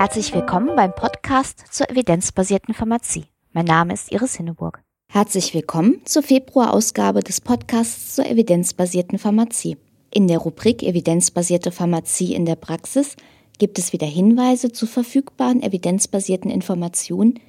[0.00, 3.24] Herzlich willkommen beim Podcast zur evidenzbasierten Pharmazie.
[3.52, 4.80] Mein Name ist Iris Hinneburg.
[5.10, 9.76] Herzlich willkommen zur Februarausgabe des Podcasts zur evidenzbasierten Pharmazie.
[10.14, 13.16] In der Rubrik Evidenzbasierte Pharmazie in der Praxis
[13.58, 17.40] gibt es wieder Hinweise zu verfügbaren evidenzbasierten Informationen,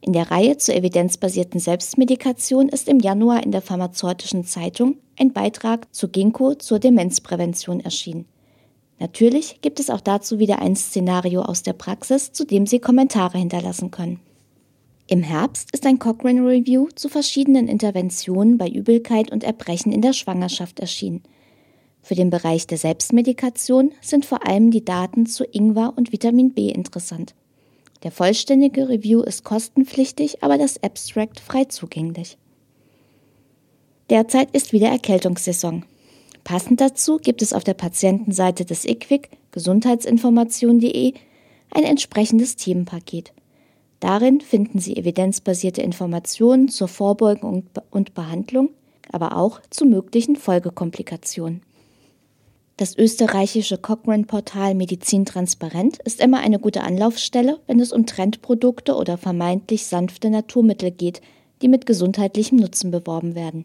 [0.05, 5.87] In der Reihe zur evidenzbasierten Selbstmedikation ist im Januar in der Pharmazeutischen Zeitung ein Beitrag
[5.95, 8.25] zu Ginkgo zur Demenzprävention erschienen.
[8.99, 13.37] Natürlich gibt es auch dazu wieder ein Szenario aus der Praxis, zu dem Sie Kommentare
[13.37, 14.19] hinterlassen können.
[15.07, 20.11] Im Herbst ist ein Cochrane Review zu verschiedenen Interventionen bei Übelkeit und Erbrechen in der
[20.11, 21.23] Schwangerschaft erschienen.
[22.01, 26.67] Für den Bereich der Selbstmedikation sind vor allem die Daten zu Ingwer und Vitamin B
[26.67, 27.35] interessant.
[28.03, 32.37] Der vollständige Review ist kostenpflichtig, aber das Abstract frei zugänglich.
[34.09, 35.85] Derzeit ist wieder Erkältungssaison.
[36.43, 41.13] Passend dazu gibt es auf der Patientenseite des IQWIC gesundheitsinformation.de
[41.71, 43.31] ein entsprechendes Themenpaket.
[44.01, 48.69] Darin finden Sie evidenzbasierte Informationen zur Vorbeugung und Behandlung,
[49.11, 51.61] aber auch zu möglichen Folgekomplikationen.
[52.83, 59.17] Das österreichische Cochrane-Portal Medizin Transparent ist immer eine gute Anlaufstelle, wenn es um Trendprodukte oder
[59.17, 61.21] vermeintlich sanfte Naturmittel geht,
[61.61, 63.63] die mit gesundheitlichem Nutzen beworben werden.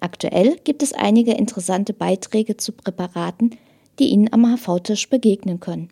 [0.00, 3.58] Aktuell gibt es einige interessante Beiträge zu Präparaten,
[3.98, 5.90] die Ihnen am HV-Tisch begegnen können.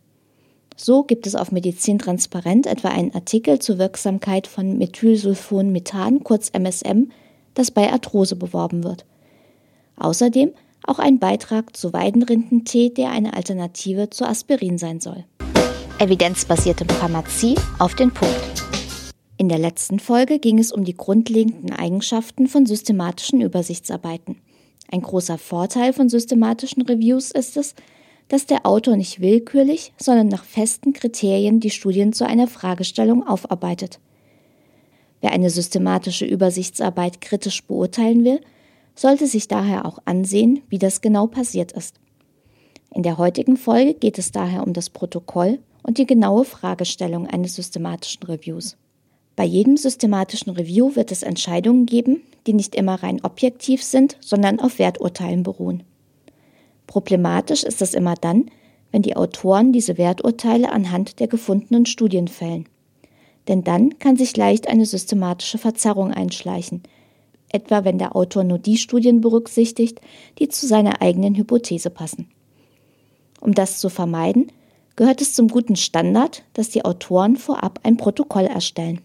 [0.74, 7.10] So gibt es auf Medizin Transparent etwa einen Artikel zur Wirksamkeit von Methylsulfonmethan, kurz MSM,
[7.52, 9.04] das bei Arthrose beworben wird.
[9.96, 10.52] Außerdem
[10.84, 15.24] auch ein Beitrag zu Weidenrindentee, der eine Alternative zu Aspirin sein soll.
[15.98, 18.64] Evidenzbasierte Pharmazie auf den Punkt.
[19.36, 24.36] In der letzten Folge ging es um die grundlegenden Eigenschaften von systematischen Übersichtsarbeiten.
[24.90, 27.74] Ein großer Vorteil von systematischen Reviews ist es,
[28.28, 34.00] dass der Autor nicht willkürlich, sondern nach festen Kriterien die Studien zu einer Fragestellung aufarbeitet.
[35.20, 38.40] Wer eine systematische Übersichtsarbeit kritisch beurteilen will,
[38.98, 42.00] sollte sich daher auch ansehen, wie das genau passiert ist.
[42.92, 47.54] In der heutigen Folge geht es daher um das Protokoll und die genaue Fragestellung eines
[47.54, 48.76] systematischen Reviews.
[49.36, 54.58] Bei jedem systematischen Review wird es Entscheidungen geben, die nicht immer rein objektiv sind, sondern
[54.58, 55.84] auf Werturteilen beruhen.
[56.88, 58.50] Problematisch ist es immer dann,
[58.90, 62.68] wenn die Autoren diese Werturteile anhand der gefundenen Studien fällen.
[63.46, 66.82] Denn dann kann sich leicht eine systematische Verzerrung einschleichen,
[67.50, 70.00] etwa wenn der Autor nur die Studien berücksichtigt,
[70.38, 72.28] die zu seiner eigenen Hypothese passen.
[73.40, 74.52] Um das zu vermeiden,
[74.96, 79.00] gehört es zum guten Standard, dass die Autoren vorab ein Protokoll erstellen.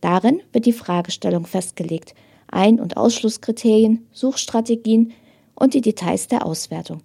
[0.00, 2.14] Darin wird die Fragestellung festgelegt,
[2.50, 5.12] Ein- und Ausschlusskriterien, Suchstrategien
[5.54, 7.02] und die Details der Auswertung.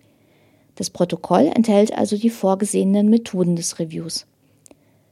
[0.76, 4.26] Das Protokoll enthält also die vorgesehenen Methoden des Reviews.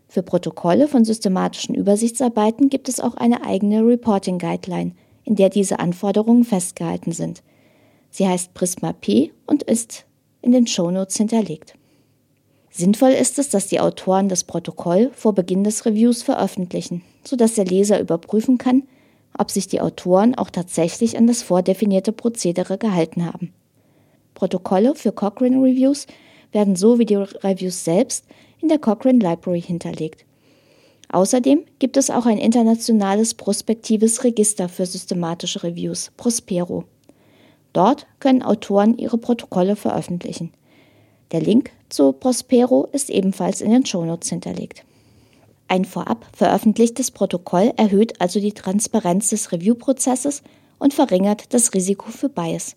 [0.07, 5.79] Für Protokolle von systematischen Übersichtsarbeiten gibt es auch eine eigene Reporting Guideline– in der diese
[5.79, 7.43] Anforderungen festgehalten sind.
[8.09, 10.05] Sie heißt Prisma P und ist
[10.41, 11.75] in den Shownotes hinterlegt.
[12.69, 17.65] Sinnvoll ist es, dass die Autoren das Protokoll vor Beginn des Reviews veröffentlichen, sodass der
[17.65, 18.83] Leser überprüfen kann,
[19.37, 23.53] ob sich die Autoren auch tatsächlich an das vordefinierte Prozedere gehalten haben.
[24.33, 26.07] Protokolle für Cochrane Reviews
[26.51, 28.25] werden so wie die Reviews selbst
[28.61, 30.25] in der Cochrane Library hinterlegt.
[31.11, 36.85] Außerdem gibt es auch ein internationales prospektives Register für systematische Reviews, Prospero.
[37.73, 40.53] Dort können Autoren ihre Protokolle veröffentlichen.
[41.31, 44.85] Der Link zu Prospero ist ebenfalls in den Shownotes hinterlegt.
[45.67, 50.43] Ein vorab veröffentlichtes Protokoll erhöht also die Transparenz des Reviewprozesses
[50.79, 52.75] und verringert das Risiko für Bias.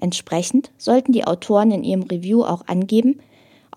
[0.00, 3.20] Entsprechend sollten die Autoren in ihrem Review auch angeben,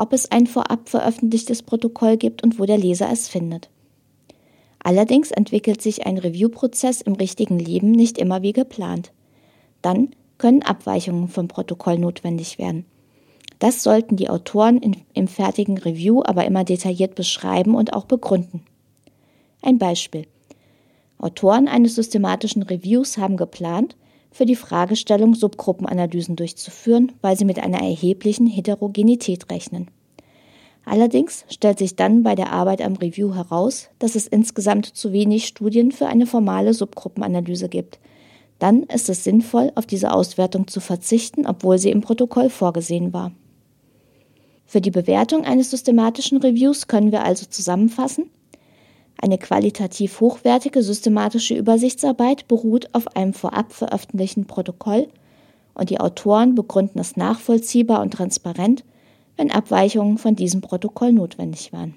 [0.01, 3.69] ob es ein vorab veröffentlichtes Protokoll gibt und wo der Leser es findet.
[4.79, 9.11] Allerdings entwickelt sich ein Review-Prozess im richtigen Leben nicht immer wie geplant.
[9.83, 10.09] Dann
[10.39, 12.85] können Abweichungen vom Protokoll notwendig werden.
[13.59, 18.63] Das sollten die Autoren in, im fertigen Review aber immer detailliert beschreiben und auch begründen.
[19.61, 20.25] Ein Beispiel.
[21.19, 23.95] Autoren eines systematischen Reviews haben geplant,
[24.31, 29.91] für die Fragestellung, Subgruppenanalysen durchzuführen, weil sie mit einer erheblichen Heterogenität rechnen.
[30.85, 35.45] Allerdings stellt sich dann bei der Arbeit am Review heraus, dass es insgesamt zu wenig
[35.45, 37.99] Studien für eine formale Subgruppenanalyse gibt.
[38.57, 43.31] Dann ist es sinnvoll, auf diese Auswertung zu verzichten, obwohl sie im Protokoll vorgesehen war.
[44.65, 48.29] Für die Bewertung eines systematischen Reviews können wir also zusammenfassen,
[49.21, 55.07] eine qualitativ hochwertige systematische Übersichtsarbeit beruht auf einem vorab veröffentlichten Protokoll
[55.73, 58.83] und die Autoren begründen es nachvollziehbar und transparent,
[59.37, 61.95] wenn Abweichungen von diesem Protokoll notwendig waren.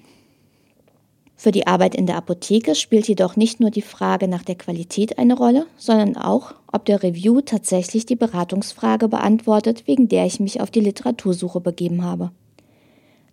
[1.37, 5.19] Für die Arbeit in der Apotheke spielt jedoch nicht nur die Frage nach der Qualität
[5.19, 10.61] eine Rolle, sondern auch, ob der Review tatsächlich die Beratungsfrage beantwortet, wegen der ich mich
[10.61, 12.31] auf die Literatursuche begeben habe.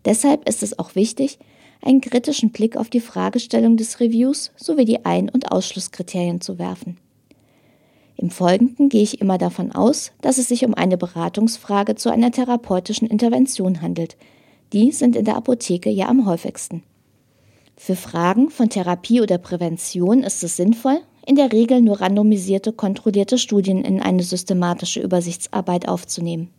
[0.04, 1.38] Deshalb ist es auch wichtig,
[1.82, 6.96] einen kritischen Blick auf die Fragestellung des Reviews sowie die Ein- und Ausschlusskriterien zu werfen.
[8.16, 12.30] Im Folgenden gehe ich immer davon aus, dass es sich um eine Beratungsfrage zu einer
[12.30, 14.16] therapeutischen Intervention handelt.
[14.72, 16.82] Die sind in der Apotheke ja am häufigsten.
[17.76, 23.38] Für Fragen von Therapie oder Prävention ist es sinnvoll, in der Regel nur randomisierte, kontrollierte
[23.38, 26.50] Studien in eine systematische Übersichtsarbeit aufzunehmen.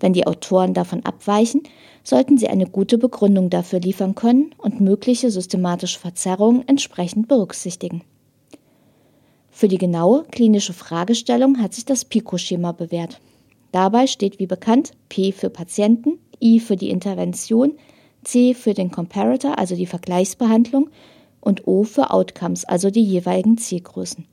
[0.00, 1.62] Wenn die Autoren davon abweichen,
[2.04, 8.02] sollten sie eine gute Begründung dafür liefern können und mögliche systematische Verzerrungen entsprechend berücksichtigen.
[9.50, 13.20] Für die genaue klinische Fragestellung hat sich das PICO-Schema bewährt.
[13.72, 17.72] Dabei steht wie bekannt P für Patienten, I für die Intervention,
[18.22, 20.90] C für den Comparator, also die Vergleichsbehandlung,
[21.40, 24.26] und O für Outcomes, also die jeweiligen Zielgrößen.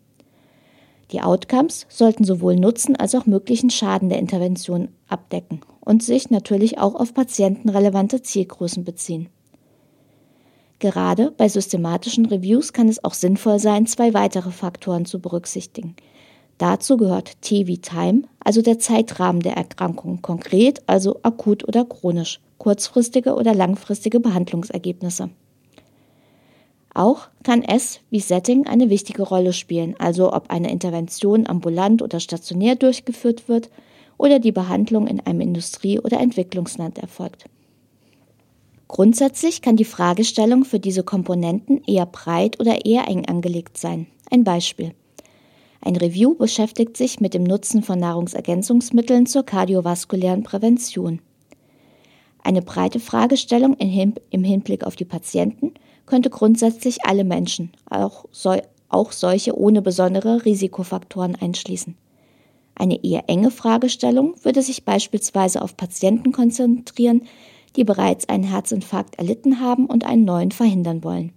[1.12, 6.80] Die Outcomes sollten sowohl Nutzen als auch möglichen Schaden der Intervention abdecken und sich natürlich
[6.80, 9.30] auch auf patientenrelevante Zielgrößen beziehen.
[10.80, 15.96] Gerade bei systematischen Reviews kann es auch sinnvoll sein, zwei weitere Faktoren zu berücksichtigen.
[16.58, 22.40] Dazu gehört T wie Time, also der Zeitrahmen der Erkrankung, konkret, also akut oder chronisch,
[22.58, 25.30] kurzfristige oder langfristige Behandlungsergebnisse.
[26.96, 32.22] Auch kann S wie Setting eine wichtige Rolle spielen, also ob eine Intervention ambulant oder
[32.22, 33.70] stationär durchgeführt wird
[34.18, 37.46] oder die Behandlung in einem Industrie- oder Entwicklungsland erfolgt.
[38.88, 44.08] Grundsätzlich kann die Fragestellung für diese Komponenten eher breit oder eher eng angelegt sein.
[44.32, 44.94] Ein Beispiel.
[45.82, 51.20] Ein Review beschäftigt sich mit dem Nutzen von Nahrungsergänzungsmitteln zur kardiovaskulären Prävention.
[52.42, 55.74] Eine breite Fragestellung im Hinblick auf die Patienten
[56.06, 58.56] könnte grundsätzlich alle Menschen, auch, so,
[58.90, 61.96] auch solche ohne besondere Risikofaktoren einschließen.
[62.76, 67.24] Eine eher enge Fragestellung würde sich beispielsweise auf Patienten konzentrieren,
[67.76, 71.34] die bereits einen Herzinfarkt erlitten haben und einen neuen verhindern wollen.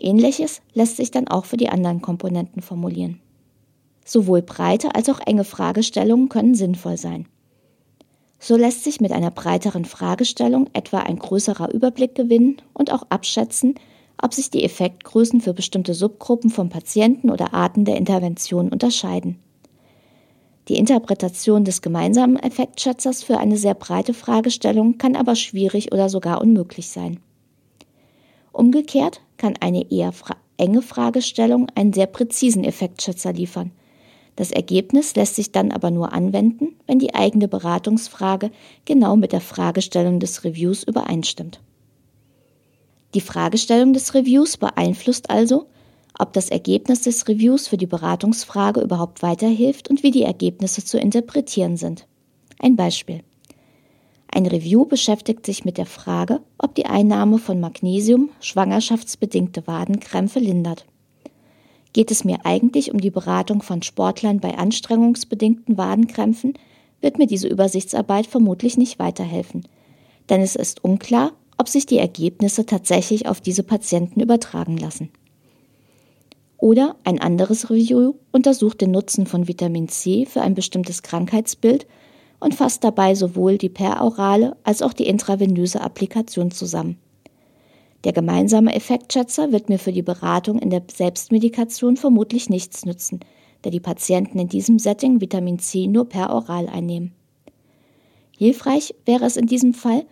[0.00, 3.20] Ähnliches lässt sich dann auch für die anderen Komponenten formulieren.
[4.04, 7.26] Sowohl breite als auch enge Fragestellungen können sinnvoll sein.
[8.42, 13.74] So lässt sich mit einer breiteren Fragestellung etwa ein größerer Überblick gewinnen und auch abschätzen,
[14.20, 19.38] ob sich die Effektgrößen für bestimmte Subgruppen von Patienten oder Arten der Intervention unterscheiden.
[20.68, 26.40] Die Interpretation des gemeinsamen Effektschätzers für eine sehr breite Fragestellung kann aber schwierig oder sogar
[26.40, 27.20] unmöglich sein.
[28.52, 33.72] Umgekehrt kann eine eher fra enge Fragestellung einen sehr präzisen Effektschätzer liefern,
[34.36, 38.50] das Ergebnis lässt sich dann aber nur anwenden, wenn die eigene Beratungsfrage
[38.84, 41.60] genau mit der Fragestellung des Reviews übereinstimmt.
[43.14, 45.66] Die Fragestellung des Reviews beeinflusst also,
[46.18, 50.98] ob das Ergebnis des Reviews für die Beratungsfrage überhaupt weiterhilft und wie die Ergebnisse zu
[50.98, 52.06] interpretieren sind.
[52.58, 53.22] Ein Beispiel.
[54.32, 60.86] Ein Review beschäftigt sich mit der Frage, ob die Einnahme von Magnesium schwangerschaftsbedingte Wadenkrämpfe lindert
[61.92, 66.54] geht es mir eigentlich um die Beratung von Sportlern bei anstrengungsbedingten Wadenkrämpfen,
[67.00, 69.66] wird mir diese Übersichtsarbeit vermutlich nicht weiterhelfen.
[70.28, 75.10] Denn es ist unklar, ob sich die Ergebnisse tatsächlich auf diese Patienten übertragen lassen.
[76.56, 81.86] Oder ein anderes Review untersucht den Nutzen von Vitamin C für ein bestimmtes Krankheitsbild
[82.38, 86.98] und fasst dabei sowohl die perorale als auch die intravenöse Applikation zusammen.
[88.04, 93.20] Der gemeinsame Effektschätzer wird mir für die Beratung in der Selbstmedikation vermutlich nichts nützen,
[93.62, 97.12] da die Patienten in diesem Setting Vitamin C nur per Oral einnehmen.
[98.38, 100.06] Hilfreich wäre es in diesem Fall,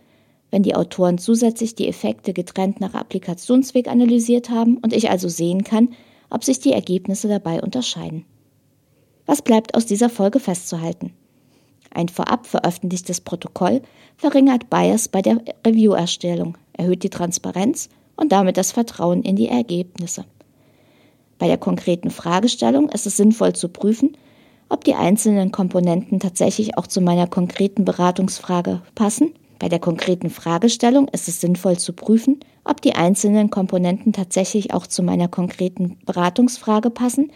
[0.50, 5.64] wenn die Autoren zusätzlich die Effekte getrennt nach Applikationsweg analysiert haben und ich also sehen
[5.64, 5.90] kann,
[6.28, 8.26] ob sich die Ergebnisse dabei unterscheiden.
[9.25, 11.12] Was bleibt aus dieser Folge festzuhalten?
[11.90, 13.80] Ein vorab veröffentlichtes Protokoll
[14.16, 20.25] verringert Bias bei der Review-Erstellung, erhöht die Transparenz und damit das Vertrauen in die Ergebnisse.
[21.38, 24.16] Bei der konkreten Fragestellung ist es sinnvoll zu prüfen,
[24.68, 29.35] ob die einzelnen Komponenten tatsächlich auch zu meiner konkreten Beratungsfrage passen.
[29.58, 34.87] Bei der konkreten Fragestellung ist es sinnvoll zu prüfen, ob die einzelnen Komponenten tatsächlich auch
[34.87, 37.32] zu meiner konkreten Beratungsfrage passen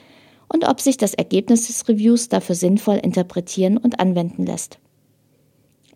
[0.49, 4.78] und ob sich das Ergebnis des Reviews dafür sinnvoll interpretieren und anwenden lässt.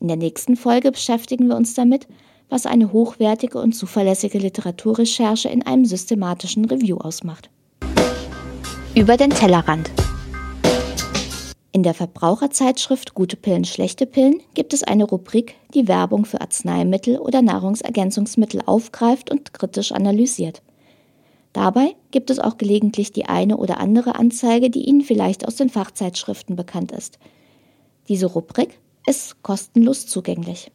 [0.01, 2.07] In der nächsten Folge beschäftigen wir uns damit,
[2.49, 7.51] was eine hochwertige und zuverlässige Literaturrecherche in einem systematischen Review ausmacht.
[8.95, 9.91] Über den Tellerrand.
[11.73, 17.19] In der Verbraucherzeitschrift Gute Pillen, schlechte Pillen gibt es eine Rubrik, die Werbung für Arzneimittel
[17.19, 20.63] oder Nahrungsergänzungsmittel aufgreift und kritisch analysiert.
[21.53, 25.69] Dabei gibt es auch gelegentlich die eine oder andere Anzeige, die Ihnen vielleicht aus den
[25.69, 27.19] Fachzeitschriften bekannt ist.
[28.09, 30.71] Diese Rubrik ist kostenlos zugänglich.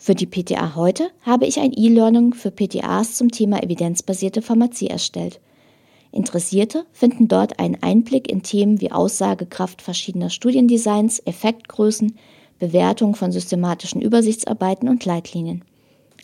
[0.00, 5.40] Für die PTA heute habe ich ein E-Learning für PTAs zum Thema evidenzbasierte Pharmazie erstellt.
[6.12, 12.16] Interessierte finden dort einen Einblick in Themen wie Aussagekraft verschiedener Studiendesigns, Effektgrößen,
[12.60, 15.64] Bewertung von systematischen Übersichtsarbeiten und Leitlinien.